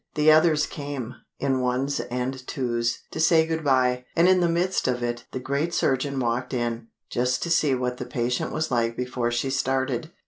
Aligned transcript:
The 0.15 0.31
others 0.31 0.65
came, 0.65 1.13
in 1.37 1.59
ones 1.61 1.99
and 1.99 2.47
twos, 2.47 3.03
to 3.11 3.19
say 3.19 3.45
good 3.45 3.63
bye. 3.63 4.03
And 4.15 4.27
in 4.27 4.39
the 4.39 4.49
midst 4.49 4.87
of 4.87 5.03
it, 5.03 5.27
the 5.31 5.39
great 5.39 5.75
surgeon 5.75 6.19
walked 6.19 6.55
in—just 6.55 7.43
to 7.43 7.51
see 7.51 7.75
what 7.75 7.97
the 7.97 8.07
patient 8.07 8.51
was 8.51 8.71
like 8.71 8.97
before 8.97 9.29
she 9.29 9.51
started. 9.51 10.09